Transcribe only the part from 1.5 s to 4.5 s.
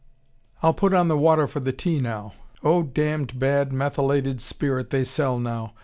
the tea now. Oh, damned bad methylated